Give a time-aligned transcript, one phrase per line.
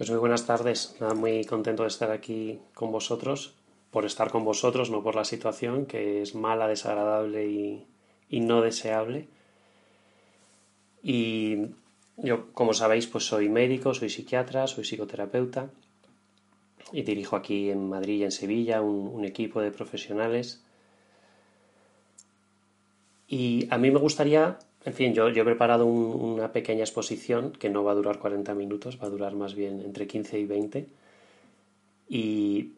[0.00, 3.52] Pues muy buenas tardes, muy contento de estar aquí con vosotros,
[3.90, 7.86] por estar con vosotros, no por la situación, que es mala, desagradable
[8.30, 9.28] y, no deseable.
[11.02, 11.66] Y
[12.16, 15.68] yo, como sabéis, pues soy médico, soy psiquiatra, soy psicoterapeuta
[16.92, 20.64] y dirijo aquí en Madrid y en Sevilla un, equipo de profesionales.
[23.28, 27.84] Y a mí me gustaría en fin, yo, he preparado una pequeña exposición que no
[27.84, 30.86] va a durar 40 minutos, va a durar más bien entre 15 y 20.
[32.08, 32.72] Y,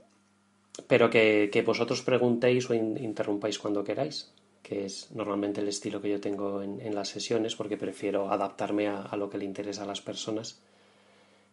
[0.88, 4.32] pero que, vosotros preguntéis o interrumpáis cuando queráis,
[4.64, 9.02] que es normalmente el estilo que yo tengo en, las sesiones, porque prefiero adaptarme a,
[9.02, 10.60] a, lo que le interesa a las personas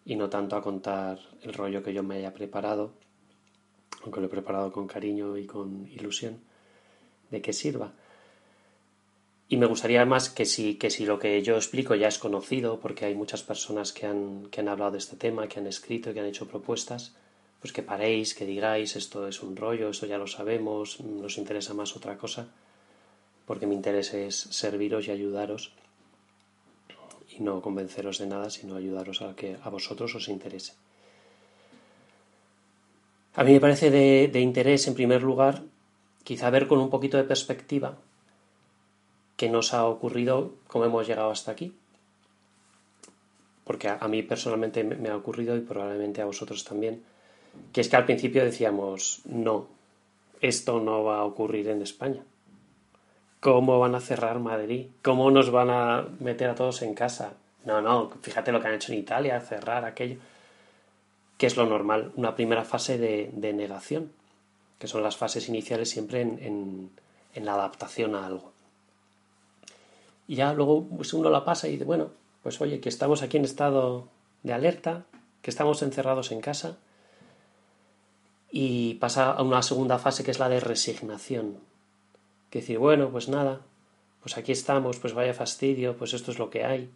[0.03, 2.93] y no tanto a contar el rollo que yo me haya preparado,
[4.03, 6.39] aunque lo he preparado con cariño y con ilusión,
[7.29, 7.93] de que sirva.
[9.51, 13.05] Y me gustaría más que si, que lo que yo explico ya es conocido, porque
[13.05, 16.19] hay muchas personas que han, que han hablado de este tema, que han escrito, que
[16.19, 17.15] han hecho propuestas,
[17.59, 21.73] pues que paréis, que digáis esto es un rollo, esto ya lo sabemos, nos interesa
[21.73, 22.47] más otra cosa,
[23.47, 25.73] porque mi interés es serviros y ayudaros
[27.35, 30.73] y no convenceros de nada, sino ayudaros a que a vosotros os interese.
[33.33, 35.63] A mí me parece de interés, en primer lugar,
[36.23, 37.97] quizá ver con un poquito de perspectiva
[39.39, 41.73] que nos ha ocurrido cómo hemos llegado hasta aquí.
[43.63, 47.01] Porque a, mí personalmente me, ha ocurrido y probablemente a vosotros también,
[47.71, 49.67] que es que al principio decíamos, no,
[50.41, 52.21] esto no va a ocurrir en España.
[53.39, 54.87] ¿Cómo van a cerrar Madrid?
[55.01, 57.31] ¿Cómo nos van a meter a todos en casa?
[57.63, 60.17] No, no, fíjate lo que han hecho en Italia, cerrar aquello.
[61.37, 64.11] Que es lo normal, una primera fase de, negación,
[64.79, 66.91] que son las fases iniciales siempre en
[67.45, 68.58] la adaptación a algo.
[70.29, 72.11] Y ya luego pues uno la pasa y dice, bueno,
[72.43, 74.09] pues oye, que estamos aquí en estado
[74.43, 75.05] de alerta,
[75.41, 76.77] que estamos encerrados en casa.
[78.51, 81.57] Y pasa a una segunda fase que es la de resignación.
[82.51, 83.61] Que decir, bueno, pues nada,
[84.21, 86.91] pues aquí estamos, pues vaya fastidio, pues esto es lo que hay.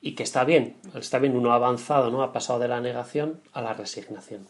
[0.00, 2.22] Y que está bien, está bien, uno ha avanzado, ¿no?
[2.22, 4.48] Ha pasado de la negación a la resignación.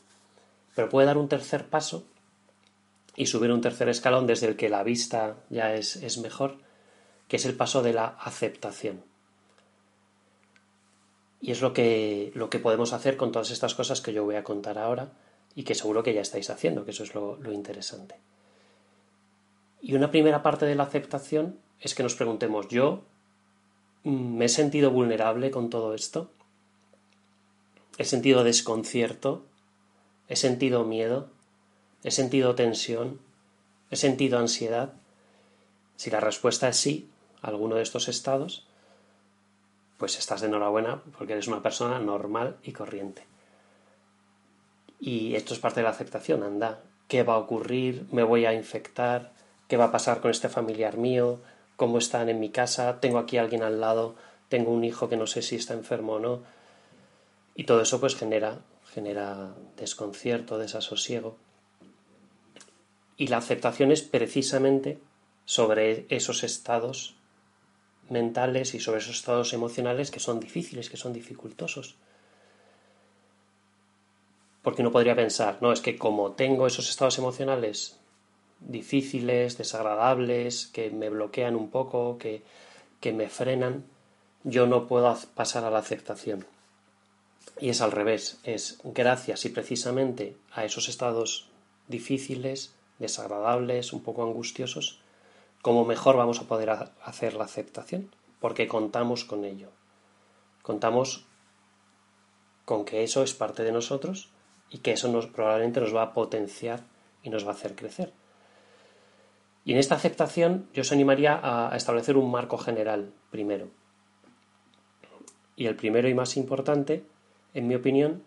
[0.76, 2.04] Pero puede dar un tercer paso
[3.16, 6.67] y subir un tercer escalón desde el que la vista ya es, es mejor
[7.28, 9.02] que es el paso de la aceptación.
[11.40, 14.34] Y es lo que, lo que podemos hacer con todas estas cosas que yo voy
[14.34, 15.12] a contar ahora
[15.54, 18.16] y que seguro que ya estáis haciendo, que eso es lo, lo interesante.
[19.80, 23.04] Y una primera parte de la aceptación es que nos preguntemos, ¿yo
[24.02, 26.30] me he sentido vulnerable con todo esto?
[27.98, 29.44] ¿He sentido desconcierto?
[30.28, 31.30] ¿He sentido miedo?
[32.02, 33.20] ¿He sentido tensión?
[33.90, 34.94] ¿He sentido ansiedad?
[35.96, 37.08] Si la respuesta es sí,
[37.42, 38.66] alguno de estos estados,
[39.98, 43.24] pues estás de enhorabuena porque eres una persona normal y corriente.
[45.00, 48.06] Y esto es parte de la aceptación, anda, ¿qué va a ocurrir?
[48.10, 49.32] ¿Me voy a infectar?
[49.68, 51.40] ¿Qué va a pasar con este familiar mío?
[51.76, 53.00] ¿Cómo están en mi casa?
[53.00, 54.16] ¿Tengo aquí a alguien al lado?
[54.48, 56.42] ¿Tengo un hijo que no sé si está enfermo o no?
[57.54, 58.58] Y todo eso pues genera,
[58.92, 61.36] genera desconcierto, desasosiego.
[63.16, 64.98] Y la aceptación es precisamente
[65.44, 67.17] sobre esos estados
[68.10, 71.96] mentales y sobre esos estados emocionales que son difíciles, que son dificultosos.
[74.62, 77.98] Porque uno podría pensar, no, es que como tengo esos estados emocionales
[78.60, 82.42] difíciles, desagradables, que me bloquean un poco, que,
[83.00, 83.84] que me frenan,
[84.44, 86.46] yo no puedo pasar a la aceptación.
[87.60, 91.48] Y es al revés, es gracias y precisamente a esos estados
[91.88, 95.00] difíciles, desagradables, un poco angustiosos,
[95.62, 98.10] cómo mejor vamos a poder hacer la aceptación,
[98.40, 99.70] porque contamos con ello.
[100.62, 101.26] Contamos
[102.64, 104.30] con que eso es parte de nosotros
[104.70, 106.84] y que eso nos, probablemente nos va a potenciar
[107.22, 108.12] y nos va a hacer crecer.
[109.64, 113.68] Y en esta aceptación yo os animaría a establecer un marco general primero.
[115.56, 117.04] Y el primero y más importante,
[117.52, 118.22] en mi opinión,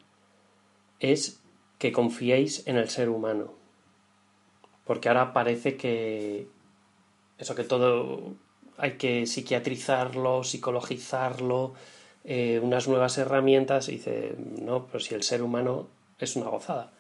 [1.00, 1.42] es
[1.80, 3.54] que confiéis en el ser humano.
[4.86, 6.48] Porque ahora parece que,
[7.42, 8.36] eso que todo
[8.78, 11.74] hay que psiquiatrizarlo, psicologizarlo,
[12.24, 15.88] eh, unas nuevas herramientas, y dice, no, pero si el ser humano
[16.20, 16.92] es una gozada.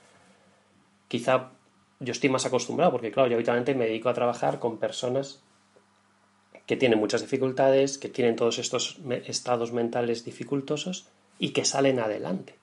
[1.08, 1.52] Quizá
[2.00, 5.42] yo estoy más acostumbrado, porque claro, yo habitualmente me dedico a trabajar con personas
[6.66, 12.56] que tienen muchas dificultades, que tienen todos estos estados mentales dificultosos y que salen adelante.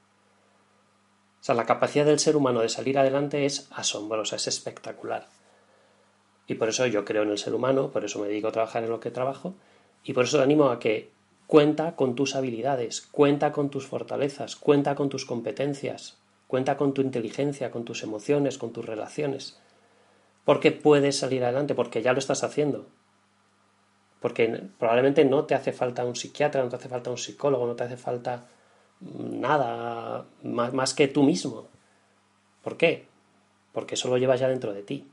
[1.41, 5.29] O sea, la capacidad del ser humano de salir adelante es asombrosa, es espectacular.
[6.49, 8.83] Y por eso yo creo en el ser humano, por eso me dedico a trabajar
[8.83, 9.55] en lo que trabajo,
[10.03, 11.11] y por eso te animo a que
[11.47, 17.03] cuenta con tus habilidades, cuenta con tus fortalezas, cuenta con tus competencias, cuenta con tu
[17.03, 19.61] inteligencia, con tus emociones, con tus relaciones.
[20.45, 22.87] Porque puedes salir adelante, porque ya lo estás haciendo.
[24.21, 27.77] Porque probablemente no te hace falta un psiquiatra, no te hace falta un psicólogo, no
[27.77, 28.47] te hace falta
[29.01, 31.69] nada más, que tú mismo.
[32.63, 33.07] ¿Por qué?
[33.73, 35.07] Porque eso lo llevas ya dentro de ti.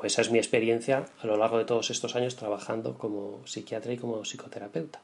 [0.00, 3.92] O esa es mi experiencia a lo largo de todos estos años trabajando como psiquiatra
[3.92, 5.02] y como psicoterapeuta.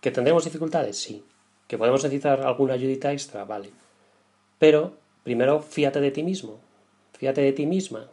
[0.00, 0.98] ¿Que tendremos dificultades?
[0.98, 1.24] Sí.
[1.68, 3.44] ¿Que podemos necesitar alguna ayudita extra?
[3.44, 3.70] Vale.
[4.58, 6.58] Pero primero fíate de ti mismo,
[7.12, 8.08] fíate de ti misma.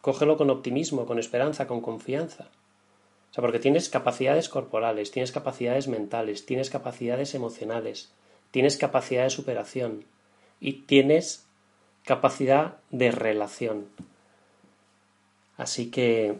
[0.00, 2.44] Cógelo con optimismo, con esperanza, con confianza.
[3.32, 8.12] O sea, porque tienes capacidades corporales, tienes capacidades mentales, tienes capacidades emocionales,
[8.52, 10.04] tienes capacidad de superación
[10.60, 11.46] y tienes
[12.04, 13.88] capacidad de relación.
[15.56, 16.38] Así que,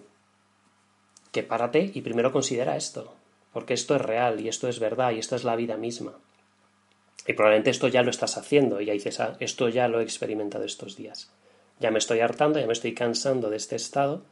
[1.33, 3.15] que párate y primero considera esto,
[3.53, 6.13] porque esto es real y esto es verdad y esto es la vida misma.
[7.27, 10.05] Y probablemente esto ya lo estás haciendo y ya dices, ah, esto ya lo he
[10.05, 11.31] experimentado estos días.
[11.81, 14.23] Ya me estoy hartando, ya me estoy cansando de este estado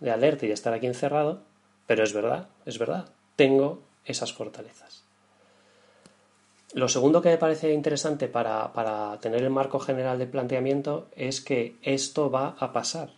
[0.00, 1.42] de alerta y de estar aquí encerrado,
[1.86, 5.04] pero es verdad, es verdad, tengo esas fortalezas.
[6.72, 11.40] Lo segundo que me parece interesante para, para tener el marco general de planteamiento es
[11.40, 13.10] que esto va a pasar.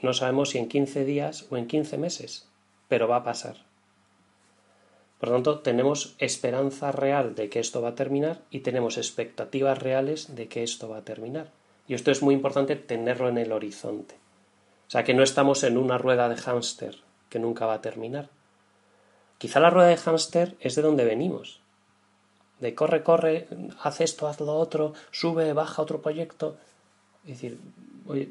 [0.00, 2.48] No sabemos si en 15 días o en 15 meses,
[2.88, 3.56] pero va a pasar.
[5.18, 9.78] Por lo tanto, tenemos esperanza real de que esto va a terminar y tenemos expectativas
[9.78, 11.50] reales de que esto va a terminar.
[11.88, 14.16] Y esto es muy importante tenerlo en el horizonte.
[14.88, 16.96] O sea, que no estamos en una rueda de hámster
[17.30, 18.28] que nunca va a terminar.
[19.38, 21.60] Quizá la rueda de hámster es de donde venimos.
[22.60, 23.48] De corre, corre,
[23.82, 26.56] haz esto, haz lo otro, sube, baja otro proyecto.
[27.24, 27.58] Es decir,
[28.06, 28.30] oye,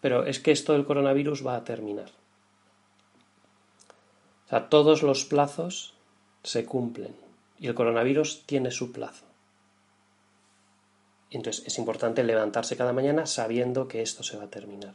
[0.00, 2.10] pero es que esto del coronavirus va a terminar.
[4.46, 5.94] O sea, todos los plazos
[6.42, 7.14] se cumplen
[7.58, 9.26] y el coronavirus tiene su plazo.
[11.30, 14.94] Entonces es importante levantarse cada mañana sabiendo que esto se va a terminar.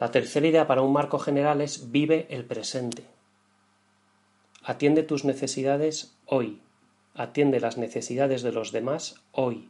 [0.00, 3.04] La tercera idea para un marco general es vive el presente.
[4.62, 6.60] Atiende tus necesidades hoy.
[7.14, 9.68] Atiende las necesidades de los demás hoy.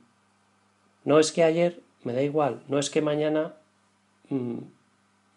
[1.04, 3.54] No es que ayer me da igual, no es que mañana,
[4.28, 4.58] mm,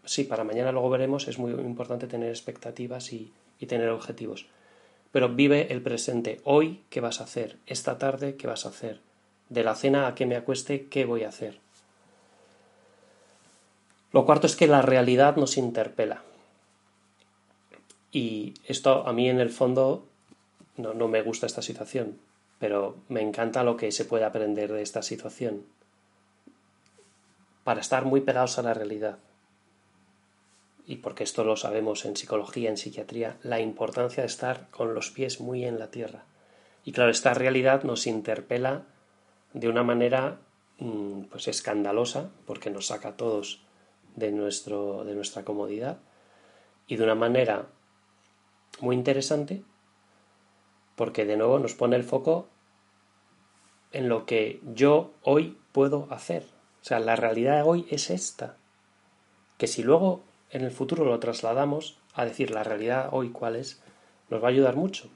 [0.06, 4.48] sí, para mañana luego veremos, es muy importante tener expectativas y, y tener objetivos.
[5.12, 6.40] Pero vive el presente.
[6.44, 7.58] Hoy, ¿qué vas a hacer?
[7.68, 9.02] Esta tarde, ¿qué vas a hacer?
[9.50, 11.60] De la cena a que me acueste, ¿qué voy a hacer?
[14.14, 16.24] Lo cuarto es que la realidad nos interpela.
[18.12, 20.06] Y esto a mí en el fondo
[20.78, 22.18] no, no me gusta esta situación,
[22.60, 25.64] pero me encanta lo que se puede aprender de esta situación
[27.64, 29.20] para estar muy pegados a la realidad.
[30.86, 35.12] Y porque esto lo sabemos en psicología, en psiquiatría, la importancia de estar con los
[35.12, 36.26] pies muy en la tierra.
[36.84, 38.86] Y claro, esta realidad nos interpela
[39.54, 40.40] de una manera
[40.80, 43.62] mm, pues escandalosa, porque nos saca a todos
[44.16, 46.00] de, nuestro, de nuestra comodidad,
[46.88, 47.68] y de una manera
[48.80, 49.64] muy interesante,
[50.96, 52.50] porque de nuevo nos pone el foco
[53.92, 56.46] en lo que yo hoy puedo hacer,
[56.82, 58.58] o sea, la realidad de hoy es esta.
[59.58, 63.82] Que si luego en el futuro lo trasladamos a decir la realidad hoy cuál es,
[64.30, 65.10] nos va a ayudar mucho.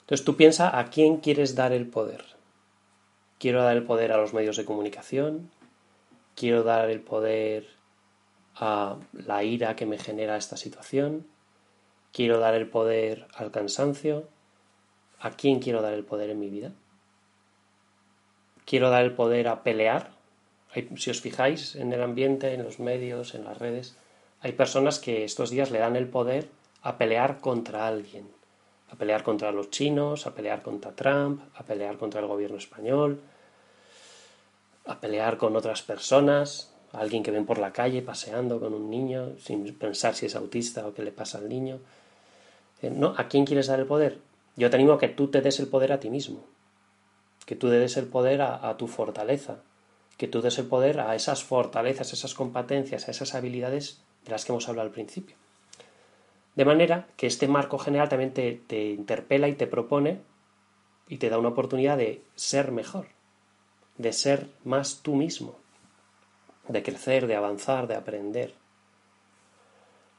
[0.00, 2.24] Entonces tú piensa a quién quieres dar el poder.
[3.38, 5.50] Quiero dar el poder a los medios de comunicación,
[6.34, 7.68] quiero dar el poder
[8.54, 11.26] a la ira que me genera esta situación,
[12.12, 14.28] quiero dar el poder al cansancio,
[15.20, 16.72] ¿a quién quiero dar el poder en mi vida?
[18.64, 20.10] Quiero dar el poder a pelear.
[20.96, 23.96] si os fijáis en el ambiente, en los medios, en las redes,
[24.40, 26.48] hay personas que estos días le dan el poder
[26.82, 28.28] a pelear contra alguien,
[28.90, 33.20] a pelear contra los chinos, a pelear contra Trump, a pelear contra el gobierno español,
[34.86, 38.90] a pelear con otras personas, a alguien que ven por la calle paseando con un
[38.90, 41.78] niño sin pensar si es autista o qué le pasa al niño.
[42.82, 43.14] Eh, ¿No?
[43.16, 44.18] ¿A quién quieres dar el poder?
[44.56, 46.53] Yo te animo a que tú te des el poder a ti mismo
[47.46, 49.58] que tú des el poder a, tu fortaleza,
[50.16, 54.44] que tú des el poder a esas fortalezas, esas competencias, a esas habilidades de las
[54.44, 55.36] que hemos hablado al principio.
[56.54, 60.20] De manera que este marco general también te, te, interpela y te propone
[61.08, 63.06] y te da una oportunidad de ser mejor,
[63.98, 65.56] de ser más tú mismo,
[66.68, 68.54] de crecer, de avanzar, de aprender.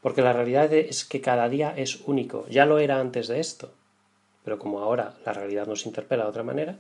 [0.02, 2.46] Porque la realidad es que cada día es único.
[2.48, 3.72] Ya lo era antes de esto,
[4.44, 6.78] pero como ahora la realidad nos interpela de otra manera,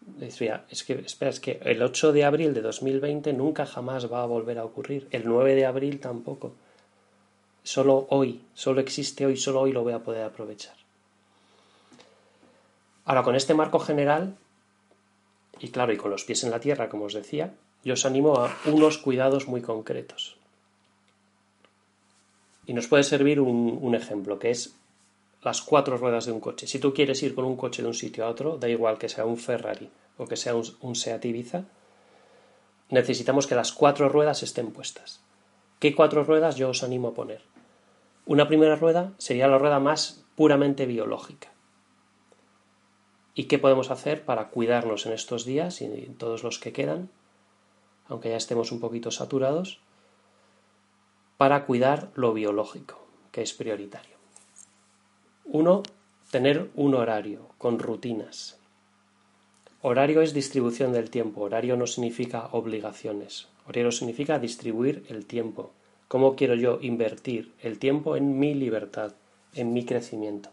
[0.00, 4.22] decía, es que, espera, es que el 8 de abril de 2020 nunca jamás va
[4.22, 6.52] a volver a ocurrir, el 9 de abril tampoco.
[7.62, 10.74] Solo hoy, solo existe hoy, solo hoy lo voy a poder aprovechar.
[13.04, 14.36] Ahora, con este marco general,
[15.58, 17.54] y claro, y con los pies en la tierra, como os decía,
[17.84, 20.36] yo os animo a unos cuidados muy concretos.
[22.66, 24.74] Y nos puede servir un, ejemplo, que es
[25.42, 26.66] las cuatro ruedas de un coche.
[26.66, 29.08] Si tú quieres ir con un coche de un sitio a otro, da igual que
[29.08, 31.64] sea un Ferrari o que sea un, un Seat Ibiza,
[32.90, 35.20] necesitamos que las cuatro ruedas estén puestas.
[35.78, 37.42] ¿Qué cuatro ruedas yo os animo a poner?
[38.26, 41.48] Una primera rueda sería la rueda más puramente biológica.
[43.34, 47.08] ¿Y qué podemos hacer para cuidarnos en estos días y en todos los que quedan,
[48.08, 49.80] aunque ya estemos un poquito saturados?
[51.38, 53.00] Para cuidar lo biológico,
[53.32, 54.09] que es prioritario.
[55.52, 55.82] Uno,
[56.30, 58.56] tener un horario con rutinas.
[59.82, 61.40] Horario es distribución del tiempo.
[61.40, 63.48] Horario no significa obligaciones.
[63.66, 65.72] Horario significa distribuir el tiempo.
[66.06, 69.14] ¿Cómo quiero yo invertir el tiempo en mi libertad,
[69.52, 70.50] en mi crecimiento?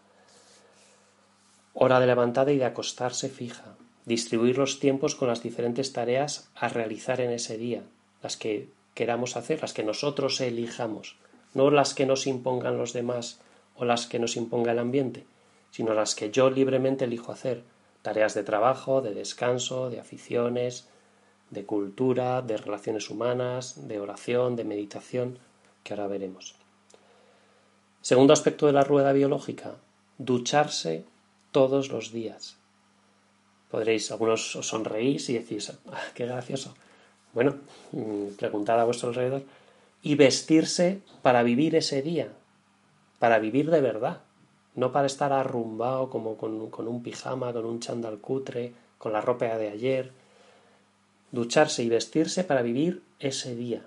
[1.75, 3.75] Hora de levantada y de acostarse fija.
[4.05, 7.83] Distribuir los tiempos con las diferentes tareas a realizar en ese día,
[8.23, 11.17] las que queramos hacer, las que nosotros elijamos,
[11.53, 13.41] no las que nos impongan los demás
[13.77, 15.25] o las que nos imponga el ambiente,
[15.71, 17.63] sino las que yo libremente elijo hacer
[18.01, 20.87] tareas de trabajo, de descanso, de aficiones,
[21.49, 25.39] de cultura, de relaciones humanas, de oración, de meditación,
[25.83, 26.55] que ahora veremos.
[28.01, 29.75] Segundo aspecto de la rueda biológica,
[30.17, 31.05] ducharse
[31.51, 32.57] todos los días.
[33.69, 36.73] Podréis, algunos os sonreís y decís, ah, qué gracioso.
[37.33, 37.57] Bueno,
[37.91, 39.43] mm, preguntad a vuestro alrededor.
[40.01, 42.29] Y vestirse para vivir ese día,
[43.19, 44.21] para vivir de verdad
[44.77, 49.57] no para estar arrumbado como con, un pijama, con un chándal cutre, con la ropa
[49.57, 50.11] de ayer.
[51.31, 53.81] Ducharse y vestirse para vivir ese día.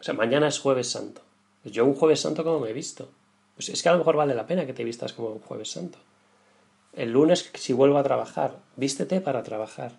[0.00, 1.20] O sea, mañana es jueves santo.
[1.62, 3.10] Pues yo un jueves santo como me he visto.
[3.54, 5.70] Pues es que a lo mejor vale la pena que te vistas como un jueves
[5.70, 5.98] santo.
[6.94, 9.92] El lunes, si vuelvo a trabajar, vístete para trabajar.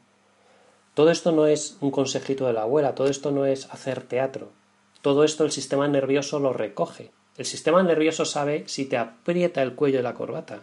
[0.95, 4.49] Todo esto no es un consejito de la abuela, todo esto no es hacer teatro.
[5.03, 7.11] Todo esto el sistema nervioso lo recoge.
[7.35, 10.61] El sistema nervioso sabe si te aprieta el cuello de la corbata,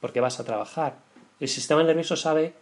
[0.00, 0.98] porque vas a trabajar.
[1.40, 2.54] El sistema nervioso sabe,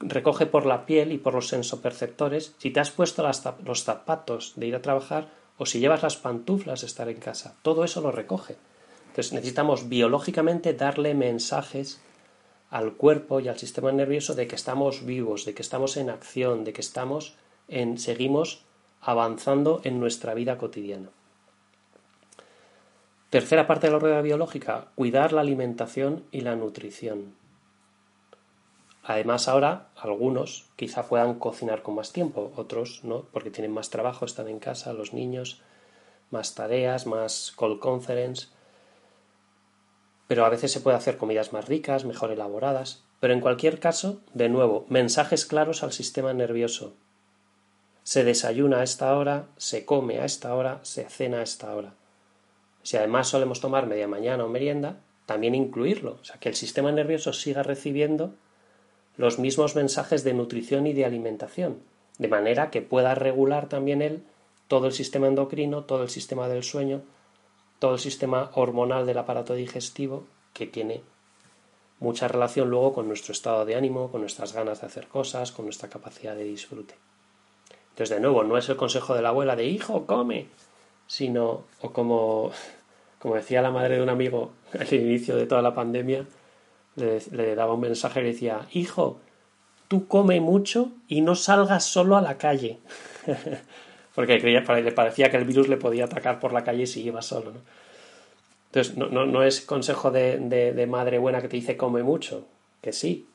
[0.00, 3.24] recoge por la piel y por los sensoperceptores si te has puesto
[3.64, 7.54] los zapatos de ir a trabajar o si llevas las pantuflas de estar en casa.
[7.62, 8.56] Todo eso lo recoge.
[9.10, 12.00] Entonces necesitamos biológicamente darle mensajes
[12.70, 16.64] al cuerpo y al sistema nervioso de que estamos vivos, de que estamos en acción,
[16.64, 17.34] de que estamos
[17.68, 18.64] en seguimos
[19.00, 21.10] avanzando en nuestra vida cotidiana.
[23.32, 27.34] Tercera parte de la rueda biológica, cuidar la alimentación y la nutrición.
[29.02, 34.26] Además, ahora algunos quizá puedan cocinar con más tiempo, otros no, porque tienen más trabajo,
[34.26, 35.62] están en casa, los niños,
[36.30, 38.48] más tareas, más call conference.
[40.26, 43.02] Pero a veces se puede hacer comidas más ricas, mejor elaboradas.
[43.18, 46.92] Pero en cualquier caso, de nuevo, mensajes claros al sistema nervioso.
[48.02, 51.94] Se desayuna a esta hora, se come a esta hora, se cena a esta hora.
[52.82, 56.90] Si además solemos tomar media mañana o merienda, también incluirlo, o sea, que el sistema
[56.92, 58.34] nervioso siga recibiendo
[59.16, 61.82] los mismos mensajes de nutrición y de alimentación,
[62.18, 64.22] de manera que pueda regular también él
[64.68, 67.02] todo el sistema endocrino, todo el sistema del sueño,
[67.78, 70.24] todo el sistema hormonal del aparato digestivo,
[70.54, 71.02] que tiene
[72.00, 75.66] mucha relación luego con nuestro estado de ánimo, con nuestras ganas de hacer cosas, con
[75.66, 76.94] nuestra capacidad de disfrute.
[77.90, 80.46] Entonces, de nuevo, no es el consejo de la abuela de hijo, come,
[81.06, 82.52] sino, o como,
[83.18, 86.26] como decía la madre de un amigo al inicio de toda la pandemia,
[86.96, 89.20] le, daba un mensaje y le decía, hijo,
[89.88, 92.78] tú come mucho y no salgas solo a la calle.
[94.14, 97.22] Porque creía, le parecía que el virus le podía atacar por la calle si iba
[97.22, 97.52] solo.
[98.66, 102.46] Entonces, no, no, es consejo de, de, madre buena que te dice come mucho,
[102.80, 103.26] que sí.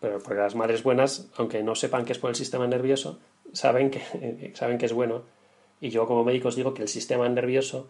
[0.00, 3.18] Pero porque las madres buenas, aunque no sepan que es por el sistema nervioso,
[3.52, 5.22] saben que, saben que es bueno
[5.80, 7.88] y yo como médico os digo que el sistema nervioso,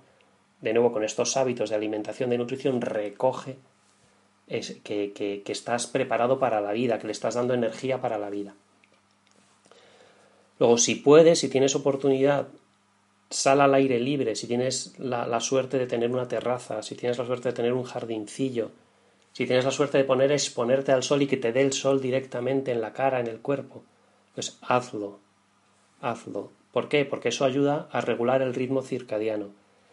[0.60, 3.56] de nuevo con estos hábitos de alimentación, de nutrición, recoge
[4.48, 8.54] que, que, estás preparado para la vida, que le estás dando energía para la vida.
[10.58, 12.48] Luego, si puedes, si tienes oportunidad,
[13.30, 17.18] sal al aire libre, si tienes la, la, suerte de tener una terraza, si tienes
[17.18, 18.70] la suerte de tener un jardincillo,
[19.32, 22.00] si tienes la suerte de poner exponerte al sol y que te dé el sol
[22.00, 23.84] directamente en la cara, en el cuerpo,
[24.34, 25.20] pues hazlo,
[26.00, 26.57] hazlo.
[26.72, 27.04] ¿Por qué?
[27.04, 29.46] Porque eso ayuda a regular el ritmo circadiano.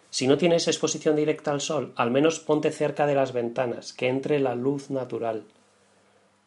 [0.10, 4.08] Si no tienes exposición directa al sol, al menos ponte cerca de las ventanas, que
[4.08, 5.44] entre la luz natural.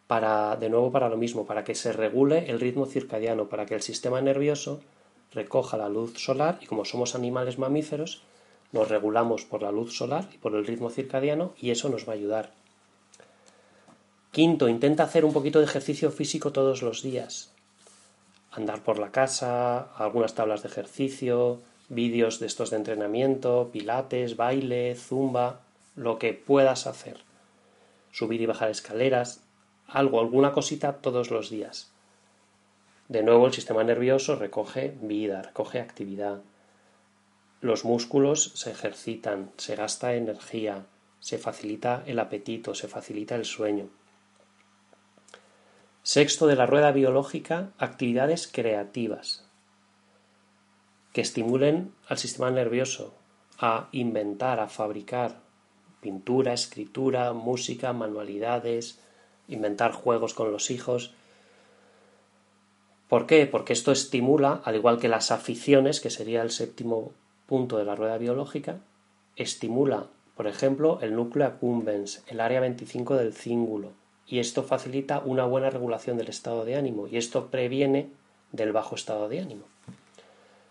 [0.06, 3.74] Para, de nuevo, para lo mismo, para que se regule el ritmo circadiano, para que
[3.74, 4.80] el sistema nervioso
[5.34, 8.22] recoja la luz solar y como somos animales mamíferos,
[8.72, 12.12] nos regulamos por la luz solar y por el ritmo circadiano y eso nos va
[12.12, 12.52] a ayudar.
[14.30, 17.52] Quinto, intenta hacer un poquito de ejercicio físico todos los días.
[18.58, 24.96] Andar por la casa, algunas tablas de ejercicio, vídeos de estos de entrenamiento, pilates, baile,
[24.96, 25.60] zumba,
[25.94, 27.18] lo que puedas hacer.
[28.10, 29.44] Subir y bajar escaleras,
[29.86, 31.92] algo, alguna cosita todos los días.
[33.06, 36.40] De nuevo el sistema nervioso recoge vida, recoge actividad.
[37.60, 40.84] Los músculos se ejercitan, se gasta energía,
[41.20, 43.88] se facilita el apetito, se facilita el sueño.
[46.02, 49.44] Sexto de la rueda biológica, actividades creativas
[51.12, 53.14] que estimulen al sistema nervioso
[53.58, 55.40] a inventar, a fabricar
[56.00, 59.00] pintura, escritura, música, manualidades,
[59.48, 61.12] inventar juegos con los hijos.
[63.08, 63.46] ¿Por qué?
[63.46, 67.12] Porque esto estimula, al igual que las aficiones, que sería el séptimo
[67.46, 68.78] punto de la rueda biológica,
[69.36, 73.92] estimula, por ejemplo, el núcleo accumbens, el área 25 del cíngulo,
[74.28, 78.10] y esto facilita una buena regulación del estado de ánimo, y esto previene
[78.52, 79.64] del bajo estado de ánimo.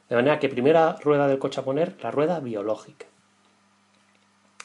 [0.09, 3.07] De manera que primera rueda del coche a poner, la rueda biológica.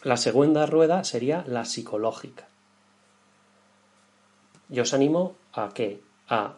[0.03, 2.47] La segunda rueda sería la psicológica.
[4.69, 6.55] Yo os animo a que a,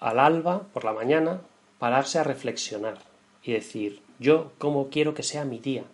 [0.00, 1.40] al alba, por la mañana,
[1.78, 2.98] pararse a reflexionar
[3.42, 5.84] y decir, yo cómo quiero que sea mi día,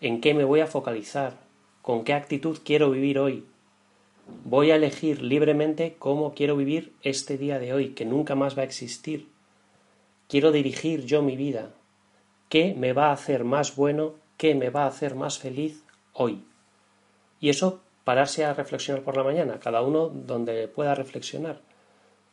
[0.00, 1.34] en qué me voy a focalizar,
[1.82, 3.46] con qué actitud quiero vivir hoy.
[4.44, 8.62] Voy a elegir libremente cómo quiero vivir este día de hoy, que nunca más va
[8.62, 9.28] a existir.
[10.28, 11.70] Quiero dirigir yo mi vida.
[12.48, 14.14] ¿Qué me va a hacer más bueno?
[14.36, 16.44] ¿Qué me va a hacer más feliz hoy?
[17.40, 21.60] Y eso pararse a reflexionar por la mañana, cada uno donde pueda reflexionar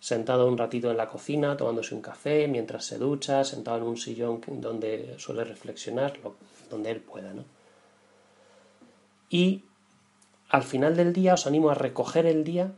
[0.04, 3.96] sentado un ratito en la cocina, tomándose un café, mientras se ducha, sentado en un
[3.96, 6.20] sillón donde suele reflexionar,
[6.70, 7.46] donde él pueda, ¿no?
[9.30, 9.64] Y
[10.54, 12.74] al final del día os animo a recoger el día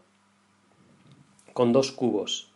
[1.51, 2.47] con dos cubos.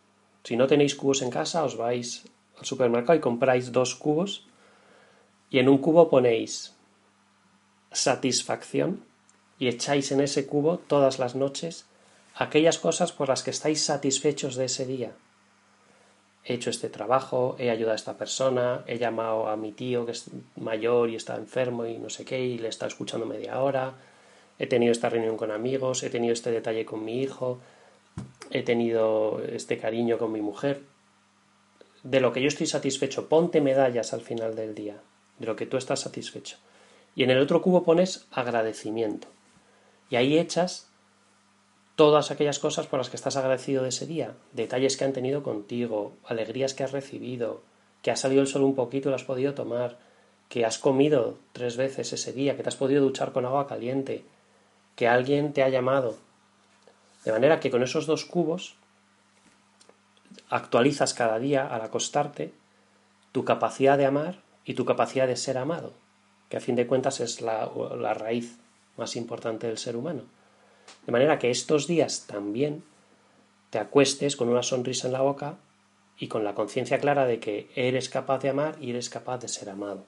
[0.45, 2.23] Si no tenéis cubos en casa, os vais
[2.57, 4.47] al supermercado y compráis dos cubos
[5.49, 6.73] y en un cubo ponéis
[7.91, 9.03] satisfacción
[9.59, 11.83] y echáis en ese cubo todas las noches
[12.35, 15.11] aquellas cosas por las que estáis satisfechos de ese día.
[16.45, 20.13] He hecho este trabajo, he ayudado a esta persona, he llamado a mi tío que
[20.13, 23.95] es mayor y está enfermo y no sé qué, y le está escuchando media hora,
[24.59, 27.59] he tenido esta reunión con amigos, he tenido este detalle con mi hijo,
[28.51, 30.81] he tenido este cariño con mi mujer.
[32.03, 35.01] De lo que yo estoy satisfecho, ponte medallas al final del día,
[35.39, 36.57] de lo que tú estás satisfecho.
[37.15, 39.27] Y en el otro cubo pones agradecimiento.
[40.09, 40.89] Y ahí echas
[41.95, 45.43] todas aquellas cosas por las que estás agradecido de ese día, detalles que han tenido
[45.43, 47.61] contigo, alegrías que has recibido,
[48.01, 49.99] que ha salido el sol un poquito y lo has podido tomar,
[50.47, 54.23] que has comido tres veces ese día, que te has podido duchar con agua caliente,
[54.95, 56.17] que alguien te ha llamado.
[57.25, 58.75] De manera que con esos dos cubos
[60.49, 62.53] actualizas cada día al acostarte
[63.31, 65.93] tu capacidad de amar y tu capacidad de ser amado,
[66.49, 68.57] que a fin de cuentas es la, la raíz
[68.97, 70.23] más importante del ser humano.
[71.05, 72.83] De manera que estos días también
[73.69, 75.57] te acuestes con una sonrisa en la boca
[76.17, 79.47] y con la conciencia clara de que eres capaz de amar y eres capaz de
[79.47, 80.05] ser amado.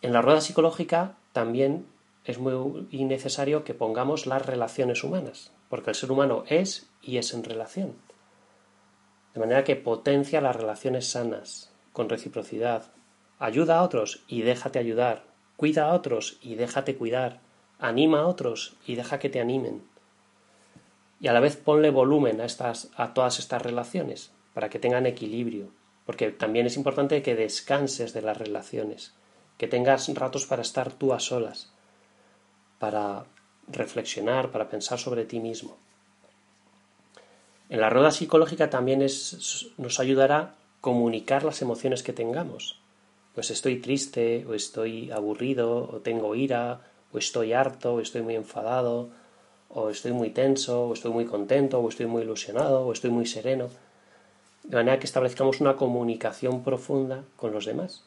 [0.00, 1.86] En la rueda psicológica también
[2.24, 7.32] es muy necesario que pongamos las relaciones humanas, porque el ser humano es y es
[7.32, 7.96] en relación.
[9.34, 12.92] De manera que potencia las relaciones sanas, con reciprocidad.
[13.38, 15.24] Ayuda a otros y déjate ayudar.
[15.56, 17.40] Cuida a otros y déjate cuidar
[17.78, 19.82] anima a otros y deja que te animen.
[21.20, 25.06] Y a la vez ponle volumen a, estas, a todas estas relaciones para que tengan
[25.06, 25.70] equilibrio,
[26.04, 29.14] porque también es importante que descanses de las relaciones,
[29.56, 31.72] que tengas ratos para estar tú a solas,
[32.78, 33.24] para
[33.68, 35.76] reflexionar, para pensar sobre ti mismo.
[37.68, 42.80] En la rueda psicológica también es, nos ayudará comunicar las emociones que tengamos.
[43.34, 46.80] Pues estoy triste, o estoy aburrido, o tengo ira,
[47.12, 49.10] o estoy harto, o estoy muy enfadado,
[49.68, 53.26] o estoy muy tenso, o estoy muy contento, o estoy muy ilusionado, o estoy muy
[53.26, 53.68] sereno.
[54.64, 58.02] De manera que establezcamos una comunicación profunda con los demás.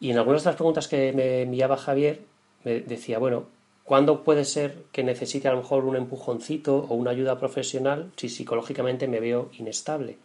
[0.00, 2.22] Y en algunas de las preguntas que me enviaba Javier,
[2.64, 3.46] me decía, bueno,
[3.84, 8.28] ¿cuándo puede ser que necesite a lo mejor un empujoncito o una ayuda profesional si
[8.28, 10.18] psicológicamente me veo inestable?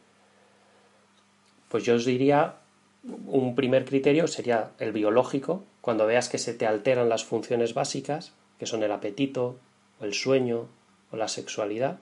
[1.70, 2.56] Pues yo os diría
[3.28, 8.34] un primer criterio sería el biológico, cuando veas que se te alteran las funciones básicas,
[8.58, 9.60] que son el apetito,
[10.00, 10.68] o el sueño,
[11.12, 12.00] o la sexualidad,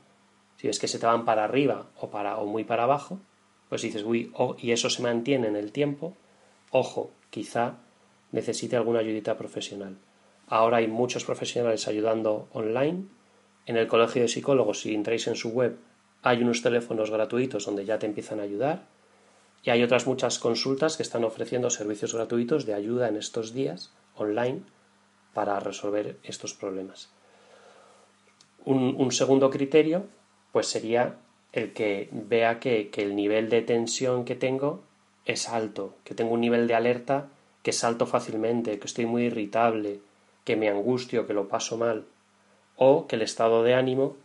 [0.55, 3.19] Si ves que se te van para arriba o, para, o muy para abajo,
[3.67, 6.15] pues dices, uy, oh, y eso se mantiene en el tiempo,
[6.71, 7.77] ojo, quizá
[8.31, 9.97] necesite alguna ayudita profesional.
[10.47, 13.05] Ahora hay muchos profesionales ayudando online.
[13.65, 15.77] En el Colegio de Psicólogos, si entráis en su web,
[16.21, 18.85] hay unos teléfonos gratuitos donde ya te empiezan a ayudar.
[19.63, 23.93] Y hay otras muchas consultas que están ofreciendo servicios gratuitos de ayuda en estos días
[24.15, 24.61] online
[25.33, 27.09] para resolver estos problemas.
[28.65, 30.05] Un, segundo criterio,
[30.51, 31.17] pues sería
[31.51, 34.83] el que vea que, que el nivel de tensión que tengo
[35.25, 37.27] es alto, que tengo un nivel de alerta
[37.61, 39.99] que salto fácilmente, que estoy muy irritable,
[40.43, 42.05] que me angustio, que lo paso mal,
[42.75, 44.15] o que el estado de ánimo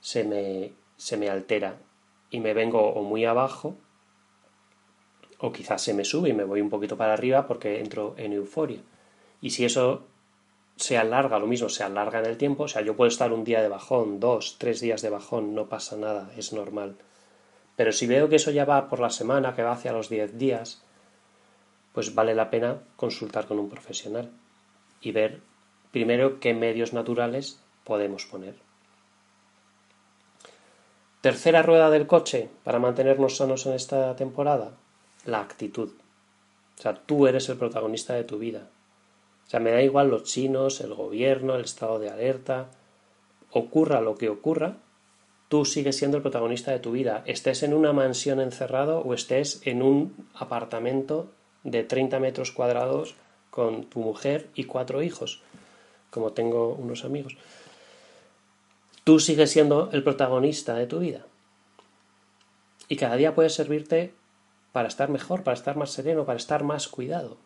[0.00, 1.76] se me, se me altera
[2.30, 3.76] y me vengo o muy abajo,
[5.38, 8.32] o quizás se me sube y me voy un poquito para arriba porque entro en
[8.32, 8.80] euforia.
[9.40, 10.04] Y si eso
[10.76, 13.44] se alarga, lo mismo, se alarga en el tiempo, o sea, yo puedo estar un
[13.44, 16.96] día de bajón, dos, tres días de bajón, no pasa nada, es normal.
[17.76, 20.36] Pero si veo que eso ya va por la semana, que va hacia los diez
[20.36, 20.82] días,
[21.92, 24.30] pues vale la pena consultar con un profesional
[25.00, 25.40] y ver
[25.90, 28.56] primero qué medios naturales podemos poner.
[31.20, 34.76] Tercera rueda del coche para mantenernos sanos en esta temporada,
[35.24, 35.90] la actitud.
[36.78, 38.68] O sea, tú eres el protagonista de tu vida.
[39.46, 42.70] O sea, me da igual los chinos, el gobierno, el estado de alerta.
[43.50, 44.76] Ocurra lo que ocurra,
[45.48, 47.24] tú sigues siendo el protagonista de tu vida.
[47.26, 51.30] Estés en una mansión encerrado o estés en un apartamento
[51.64, 53.16] de 30 metros cuadrados
[53.58, 55.42] con tu mujer y cuatro hijos,
[56.12, 57.36] como tengo unos amigos.
[59.02, 61.26] Tú sigues siendo el protagonista de tu vida.
[62.88, 64.14] Y cada día puedes servirte
[64.70, 67.36] para estar mejor, para estar más sereno, para estar más cuidado.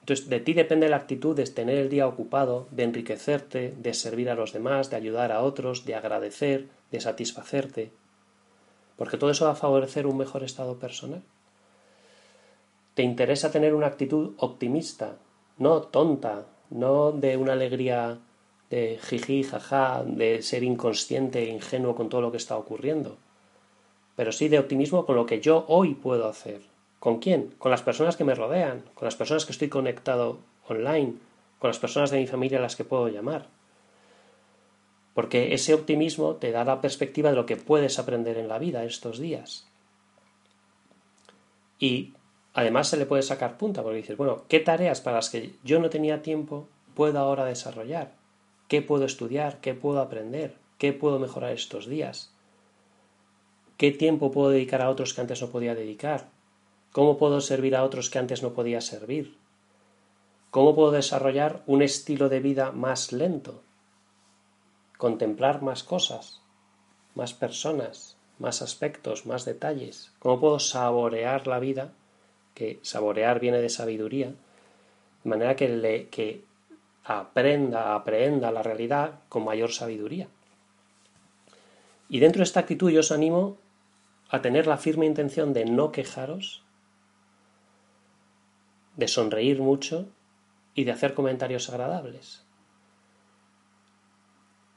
[0.00, 4.28] Entonces, de ti depende la actitud de tener el día ocupado, de enriquecerte, de servir
[4.28, 7.90] a los demás, de ayudar a otros, de agradecer, de satisfacerte.
[8.96, 11.22] Porque todo eso va a favorecer un mejor estado personal.
[13.00, 15.16] Te interesa tener una actitud optimista,
[15.56, 18.18] no tonta, no de una alegría
[18.68, 23.16] de jiji, jaja, de ser inconsciente e ingenuo con todo lo que está ocurriendo,
[24.16, 26.60] pero sí de optimismo con lo que yo hoy puedo hacer.
[26.98, 27.54] ¿Con quién?
[27.56, 31.14] Con las personas que me rodean, con las personas que estoy conectado online,
[31.58, 33.46] con las personas de mi familia a las que puedo llamar.
[35.14, 38.84] Porque ese optimismo te da la perspectiva de lo que puedes aprender en la vida
[38.84, 39.66] estos días.
[41.78, 42.12] Y
[42.54, 45.78] además se le puede sacar punta, porque dices, bueno, ¿qué tareas para las que yo
[45.78, 48.12] no tenía tiempo puedo ahora desarrollar?
[48.68, 49.60] ¿Qué puedo estudiar?
[49.60, 50.56] ¿Qué puedo aprender?
[50.78, 52.32] ¿Qué puedo mejorar estos días?
[53.76, 56.28] ¿Qué tiempo puedo dedicar a otros que antes no podía dedicar?
[56.92, 59.38] ¿Cómo puedo servir a otros que antes no podía servir?
[60.50, 63.62] ¿Cómo puedo desarrollar un estilo de vida más lento?
[64.98, 66.42] Contemplar más cosas,
[67.14, 70.12] más personas, más aspectos, más detalles.
[70.18, 71.92] ¿Cómo puedo saborear la vida
[72.54, 74.34] que saborear viene de sabiduría,
[75.24, 76.44] de manera que, le, que
[77.04, 80.28] aprenda, aprenda la realidad con mayor sabiduría.
[82.08, 83.58] Y dentro de esta actitud yo os animo
[84.28, 86.64] a tener la firme intención de no quejaros,
[88.96, 90.08] de sonreír mucho
[90.74, 92.44] y de hacer comentarios agradables.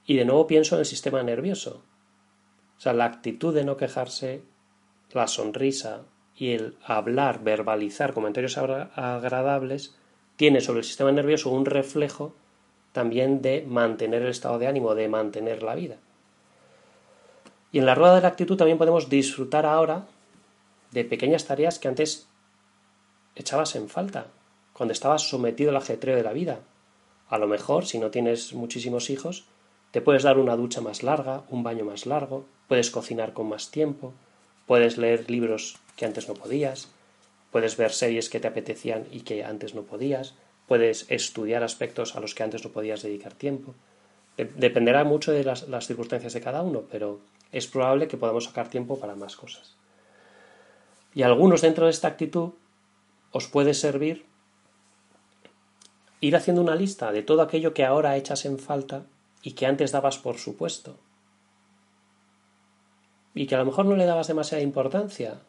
[0.05, 1.83] Y de nuevo pienso en el sistema nervioso.
[2.77, 4.43] O sea, la actitud de no quejarse,
[5.11, 6.03] la sonrisa,
[6.43, 9.95] y el hablar, verbalizar comentarios agradables,
[10.35, 12.35] tiene sobre el sistema nervioso un reflejo
[12.91, 15.95] también de mantener el estado de ánimo, de mantener la vida.
[17.71, 20.05] Y en la rueda de la actitud también podemos disfrutar ahora
[20.91, 22.27] de pequeñas tareas que antes
[23.35, 24.27] echabas en falta,
[24.73, 26.59] cuando estabas sometido al ajetreo de la vida.
[27.29, 29.45] A lo mejor, si no tienes muchísimos hijos,
[29.91, 33.71] te puedes dar una ducha más larga, un baño más largo, puedes cocinar con más
[33.71, 34.13] tiempo,
[34.65, 36.89] puedes leer libros que antes no podías,
[37.51, 40.35] puedes ver series que te apetecían y que antes no podías,
[40.67, 43.75] puedes estudiar aspectos a los que antes no podías dedicar tiempo.
[44.37, 47.19] Dependerá mucho de las, circunstancias de cada uno, pero
[47.51, 49.75] es probable que podamos sacar tiempo para más cosas.
[51.13, 52.53] Y algunos dentro de esta actitud
[53.31, 54.25] os puede servir
[56.21, 59.05] ir haciendo una lista de todo aquello que ahora echas en falta
[59.43, 60.97] y que antes dabas por supuesto.
[63.33, 65.39] Y que a lo mejor no le dabas demasiada importancia,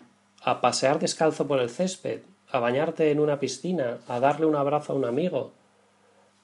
[0.43, 4.93] a pasear descalzo por el césped, a bañarte en una piscina, a darle un abrazo
[4.93, 5.53] a un amigo,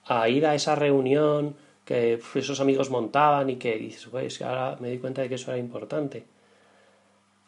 [0.04, 4.90] a ir a esa reunión que esos amigos montaban y que dices, pues ahora me
[4.90, 6.24] di cuenta de que eso era importante.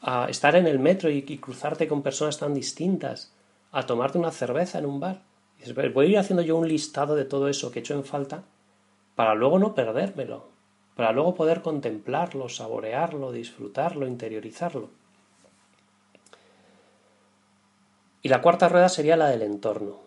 [0.00, 3.32] A estar en el metro y, cruzarte con personas tan distintas,
[3.70, 5.22] a tomarte una cerveza en un bar.
[5.58, 8.04] Dices, voy a ir haciendo yo un listado de todo eso que he hecho en
[8.04, 8.42] falta
[9.14, 10.48] para luego no perdérmelo,
[10.96, 14.90] para luego poder contemplarlo, saborearlo, disfrutarlo, interiorizarlo.
[18.22, 20.00] Y la cuarta rueda sería la del entorno.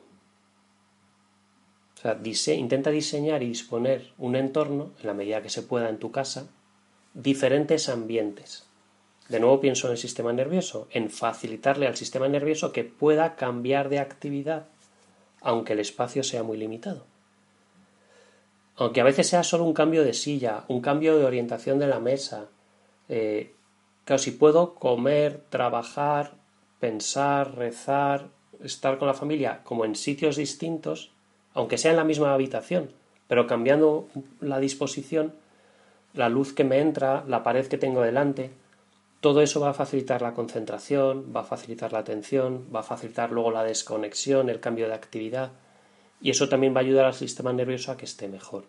[1.96, 2.20] O sea,
[2.56, 6.48] intenta diseñar y disponer un entorno, en la medida que se pueda en tu casa,
[7.14, 8.68] diferentes ambientes.
[9.28, 13.90] De nuevo pienso en el sistema nervioso, en facilitarle al sistema nervioso que pueda cambiar
[13.90, 14.68] de actividad,
[15.42, 17.08] aunque el espacio sea muy limitado.
[18.78, 22.00] Aunque a veces sea solo un cambio de silla, un cambio de orientación de la
[22.00, 22.50] mesa.
[23.08, 23.54] Eh,
[24.04, 26.34] claro, si puedo comer, trabajar,
[26.80, 28.28] pensar, rezar,
[28.64, 31.12] estar con la familia como en sitios distintos,
[31.54, 32.92] aunque sea en la misma habitación,
[33.28, 34.08] pero cambiando
[34.42, 35.34] la disposición,
[36.14, 38.52] la luz que me entra, la pared que tengo delante,
[39.22, 43.32] todo eso va a facilitar la concentración, va a facilitar la atención, va a facilitar
[43.32, 45.52] luego la desconexión, el cambio de actividad,
[46.22, 48.66] y eso también va a ayudar al sistema nervioso a que esté mejor.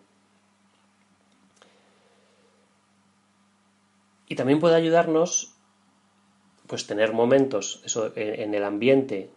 [4.27, 5.53] Y también puede ayudarnos
[6.67, 9.31] pues tener momentos eso, en el ambiente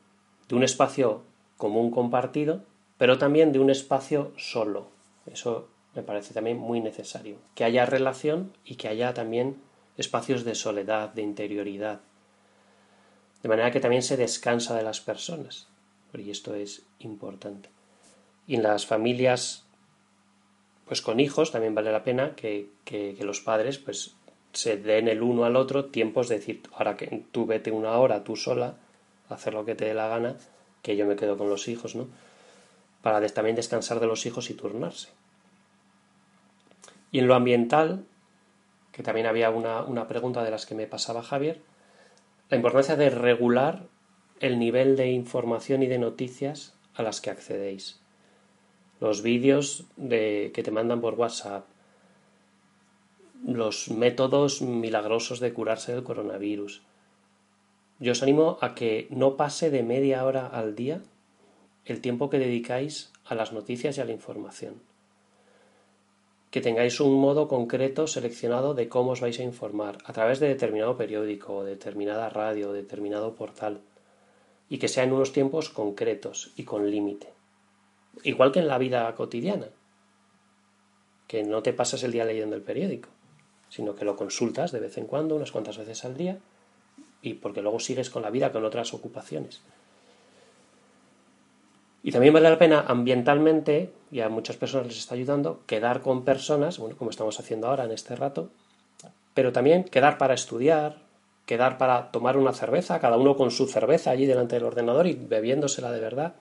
[0.49, 1.23] de un espacio
[1.57, 2.64] común compartido,
[2.99, 4.88] pero también de un espacio solo.
[5.27, 7.37] Eso me parece también muy necesario.
[7.55, 9.62] Que haya relación y que haya también
[9.96, 12.01] espacios de soledad, de interioridad.
[13.42, 15.68] De manera que también se descansa de las personas.
[16.12, 17.70] Y esto es importante.
[18.51, 19.63] Y en las familias,
[20.85, 24.17] pues con hijos, también vale la pena que, que, los padres, pues
[24.53, 28.25] se den el uno al otro tiempos de decir, ahora que tú vete una hora
[28.25, 28.75] tú sola,
[29.29, 30.37] hacer lo que te dé la gana,
[30.83, 32.09] que yo me quedo con los hijos, ¿no?
[33.03, 35.11] Para también descansar de los hijos y turnarse.
[37.13, 38.05] Y en lo ambiental,
[38.91, 41.61] que también había una, una pregunta de las que me pasaba Javier,
[42.49, 43.85] la importancia de regular
[44.41, 48.01] el nivel de información y de noticias a las que accedéis.
[49.01, 51.67] Los vídeos de, que te mandan por WhatsApp,
[53.47, 56.83] los métodos milagrosos de curarse del coronavirus.
[57.99, 61.01] Yo os animo a que no pase de media hora al día
[61.85, 64.81] el tiempo que dedicáis a las noticias y a la información.
[66.51, 70.49] Que tengáis un modo concreto seleccionado de cómo os vais a informar a través de
[70.49, 73.81] determinado periódico, determinada radio, determinado portal,
[74.69, 77.39] y que sea en unos tiempos concretos y con límite.
[78.23, 79.68] Igual que en la vida cotidiana,
[81.27, 83.09] que no te pasas el día leyendo el periódico
[83.70, 86.38] sino que lo consultas de vez en cuando, unas cuantas veces al día,
[87.23, 89.62] y porque luego sigues con la vida, con otras ocupaciones.
[92.03, 96.25] Y también vale la pena ambientalmente, y a muchas personas les está ayudando, quedar con
[96.25, 98.51] personas, bueno, como estamos haciendo ahora en este rato,
[99.35, 101.03] pero también quedar para estudiar,
[101.46, 105.14] quedar para tomar una cerveza, cada uno con su cerveza allí delante del ordenador y
[105.14, 106.35] bebiéndosela de verdad,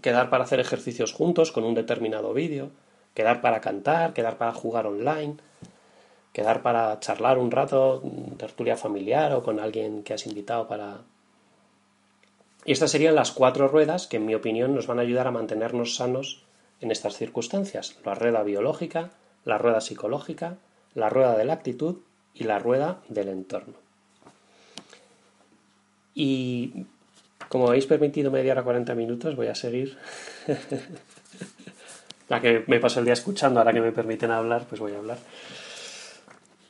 [0.00, 2.70] quedar para hacer ejercicios juntos con un determinado vídeo,
[3.14, 5.36] quedar para cantar, quedar para jugar online,
[6.32, 8.02] quedar para charlar un rato,
[8.36, 10.98] tertulia familiar o con alguien que has invitado para...
[12.64, 15.32] Y estas serían las cuatro ruedas que en mi opinión nos van a ayudar a
[15.32, 16.42] mantenernos sanos
[16.80, 17.96] en estas circunstancias.
[18.04, 19.10] La rueda biológica,
[19.44, 20.58] la rueda psicológica,
[20.94, 21.96] la rueda de la actitud
[22.34, 23.74] y la rueda del entorno.
[26.14, 26.86] Y
[27.48, 29.96] como habéis permitido media hora 40 minutos, voy a seguir.
[32.28, 34.98] la que me paso el día escuchando, ahora que me permiten hablar, pues voy a
[34.98, 35.18] hablar.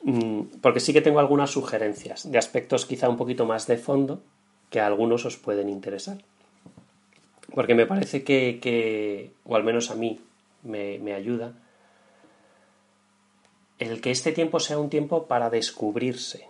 [0.03, 4.21] Mm, porque sí que tengo algunas sugerencias de aspectos quizá un poquito más de fondo
[4.69, 6.17] que a algunos os pueden interesar.
[7.53, 10.19] Porque me parece que, o al menos a mí,
[10.63, 11.53] me, me ayuda
[13.79, 16.47] el que este tiempo sea un tiempo para descubrirse,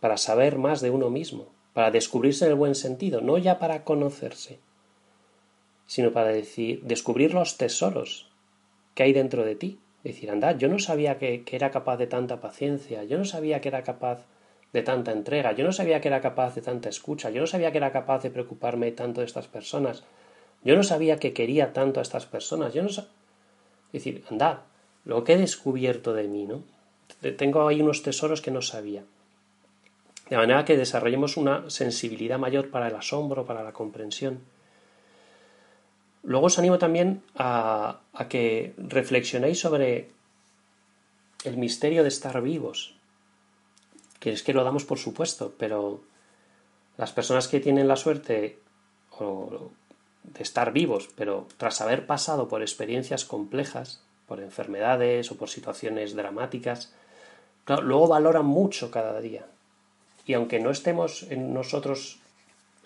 [0.00, 3.84] para saber más de uno mismo, para descubrirse en el buen sentido, no ya para
[3.84, 4.58] conocerse,
[5.86, 8.30] sino para decir, descubrir los tesoros
[8.94, 12.40] que hay dentro de ti, Decir, anda, yo no sabía que, era capaz de tanta
[12.40, 14.24] paciencia, yo no sabía que era capaz
[14.72, 17.70] de tanta entrega, yo no sabía que era capaz de tanta escucha, yo no sabía
[17.70, 20.02] que era capaz de preocuparme tanto de estas personas,
[20.64, 23.10] yo no sabía que quería tanto a estas personas, yo no sabía...
[23.92, 24.64] decir, anda,
[25.04, 26.64] lo que he descubierto de mí, ¿no?
[27.36, 29.04] Tengo ahí unos tesoros que no sabía.
[30.28, 34.40] De manera que desarrollemos una sensibilidad mayor para el asombro, para la comprensión.
[36.22, 40.10] Luego os animo también a, que reflexionéis sobre
[41.44, 42.94] el misterio de estar vivos,
[44.20, 46.00] que es que lo damos por supuesto, pero
[46.96, 48.60] las personas que tienen la suerte
[50.22, 56.14] de estar vivos, pero tras haber pasado por experiencias complejas, por enfermedades o por situaciones
[56.14, 56.94] dramáticas,
[57.66, 59.46] luego valoran mucho cada día.
[60.26, 62.20] Y aunque no estemos nosotros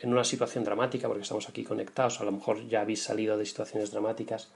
[0.01, 3.46] en una situación dramática, porque estamos aquí conectados, a lo mejor ya habéis salido de
[3.46, 4.49] situaciones dramáticas,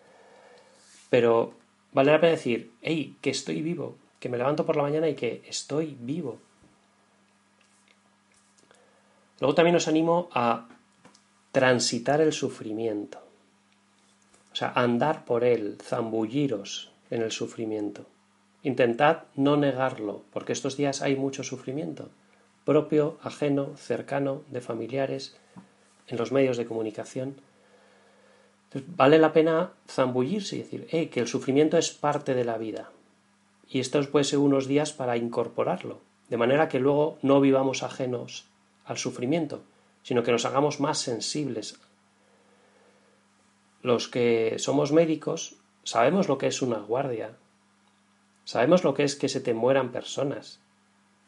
[1.08, 1.54] pero
[1.92, 5.14] vale la pena decir, hey, que estoy vivo, que me levanto por la mañana y
[5.14, 6.38] que estoy vivo.
[9.40, 10.68] Luego también os animo a
[11.52, 13.18] transitar el sufrimiento.
[14.52, 18.04] O sea, andar por él, zambulliros en el sufrimiento.
[18.62, 22.10] Intentad no negarlo, porque estos días hay mucho sufrimiento,
[22.64, 25.36] propio, ajeno, cercano, de familiares,
[26.06, 27.36] en los medios de comunicación.
[28.96, 32.90] vale la pena zambullirse y decir, que el sufrimiento es parte de la vida.
[33.68, 38.46] Y estos puede ser unos días para incorporarlo, de manera que luego no vivamos ajenos
[38.84, 39.62] al sufrimiento,
[40.02, 41.78] sino que nos hagamos más sensibles.
[43.82, 47.36] Los que somos médicos sabemos lo que es una guardia,
[48.44, 50.60] sabemos lo que es que se te mueran personas,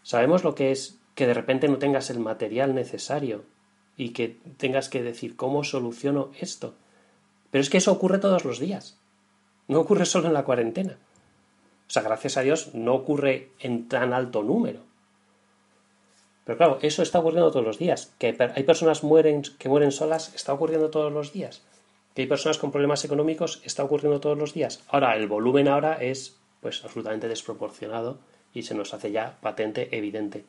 [0.02, 3.44] sabemos lo que es que de repente no tengas el material necesario
[3.96, 6.74] y que tengas que decir cómo soluciono esto.
[7.50, 8.98] Pero es que eso ocurre todos los días,
[9.68, 10.98] no ocurre solo en la cuarentena.
[11.86, 14.80] O sea, gracias a Dios no ocurre en tan alto número.
[16.44, 18.14] Pero claro, eso está ocurriendo todos los días.
[18.18, 21.62] Que hay personas mueren, que mueren solas, está ocurriendo todos los días.
[22.14, 24.82] Que hay personas con problemas económicos, está ocurriendo todos los días.
[24.88, 28.18] Ahora, el volumen ahora es pues absolutamente desproporcionado
[28.54, 30.44] y se nos hace ya patente, evidente.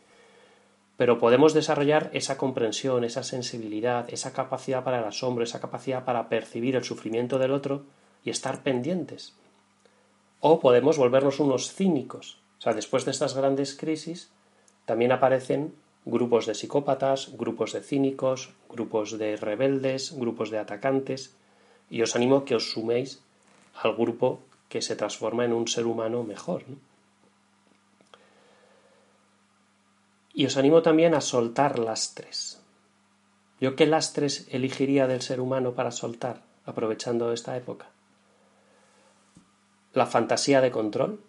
[0.98, 6.30] Pero podemos desarrollar esa comprensión, esa sensibilidad, esa capacidad para el asombro, esa capacidad para
[6.30, 7.84] percibir el sufrimiento del otro
[8.24, 9.34] y estar pendientes.
[10.40, 12.40] O podemos volvernos unos cínicos.
[12.60, 14.30] O sea, después de estas grandes crisis,
[14.86, 15.74] también aparecen
[16.06, 21.36] grupos de psicópatas, grupos de cínicos, grupos de rebeldes, grupos de atacantes,
[21.90, 23.22] y os animo a que os suméis
[23.82, 26.64] al grupo que se transforma en un ser humano mejor.
[30.34, 32.60] Y os animo también a soltar lastres.
[33.62, 37.88] ¿Yo qué lastres elegiría del ser humano para soltar, aprovechando esta época?
[39.94, 41.22] La fantasía de control,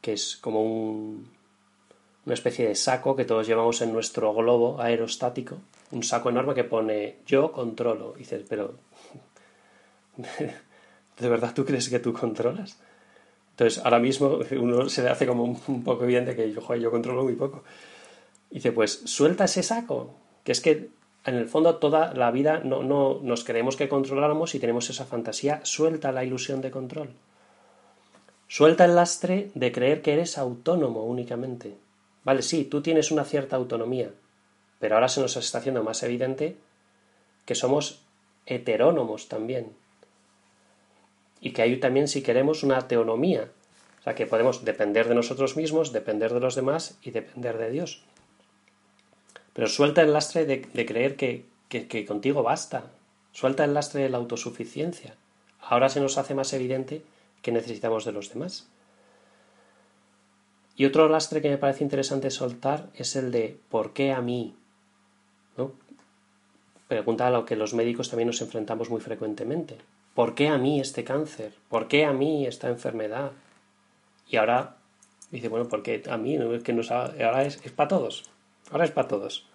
[0.00, 1.30] que es como un,
[2.24, 5.58] una especie de saco que todos llevamos en nuestro globo aerostático,
[5.90, 8.14] un saco enorme que pone yo controlo.
[8.16, 8.74] Y dices, pero
[11.18, 12.78] ¿de verdad tú crees que tú controlas?
[13.58, 17.24] Entonces, ahora mismo uno se le hace como un, poco evidente que yo, yo controlo
[17.24, 17.64] muy poco.
[18.52, 20.90] Y dice, pues suelta ese saco, que es que
[21.24, 25.04] en el fondo toda la vida no, no nos creemos que controláramos y tenemos esa
[25.04, 27.10] fantasía, suelta la ilusión de control.
[28.46, 31.74] Suelta el lastre de creer que eres autónomo únicamente.
[32.22, 34.10] Vale, sí, tú tienes una cierta autonomía,
[34.78, 36.56] pero ahora se nos está haciendo más evidente
[37.44, 38.02] que somos
[38.46, 39.72] heterónomos también
[41.40, 43.48] y que hay también, si queremos, una teonomía,
[44.00, 47.70] o sea, que podemos depender de nosotros mismos, depender de los demás y depender de
[47.70, 48.02] Dios.
[49.52, 52.84] Pero suelta el lastre de, creer que, que contigo basta,
[53.32, 55.14] suelta el lastre de la autosuficiencia.
[55.60, 57.02] Ahora se nos hace más evidente
[57.42, 58.68] que necesitamos de los demás.
[60.76, 64.54] Y otro lastre que me parece interesante soltar es el de ¿por qué a mí?
[65.56, 65.72] ¿No?
[66.86, 69.76] Pregunta a lo que los médicos también nos enfrentamos muy frecuentemente.
[70.14, 71.54] ¿Por qué a mí este cáncer?
[71.68, 73.32] ¿Por qué a mí esta enfermedad?
[74.28, 74.76] Y ahora
[75.30, 76.52] dice, bueno, porque a mí, ¿no?
[76.54, 78.30] es que nos ahora es, para todos.
[78.70, 79.46] Ahora es para todos.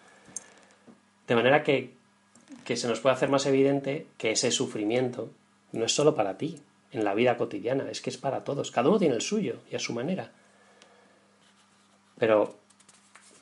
[1.28, 1.94] De manera que,
[2.63, 5.30] que se nos puede hacer más evidente que ese sufrimiento
[5.72, 6.62] no es solo para ti,
[6.94, 8.72] en la vida cotidiana, es que es para todos.
[8.72, 10.32] Cada uno tiene el suyo y a su manera.
[12.18, 12.56] Pero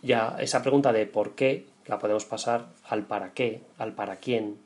[0.02, 4.58] ya esa pregunta de por qué la podemos pasar al para qué, al para quién,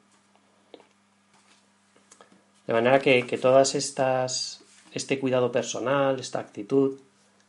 [2.68, 7.00] de manera que, todas estas, este cuidado personal, esta actitud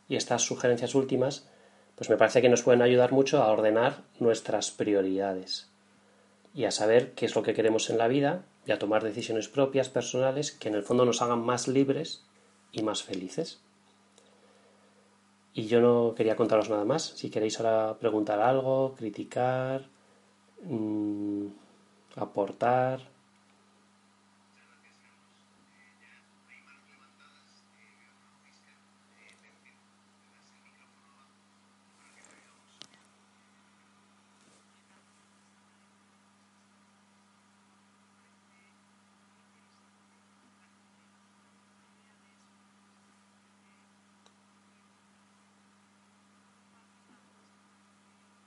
[0.07, 1.47] y estas sugerencias últimas,
[1.95, 5.67] pues me parece que nos pueden ayudar mucho a ordenar nuestras prioridades
[6.53, 9.47] y a saber qué es lo que queremos en la vida y a tomar decisiones
[9.47, 12.23] propias, personales, que en el fondo nos hagan más libres
[12.71, 13.59] y más felices.
[15.53, 17.03] Y yo no quería contaros nada más.
[17.15, 19.85] Si queréis ahora preguntar algo, criticar,
[20.63, 21.47] mm,
[22.15, 23.01] aportar,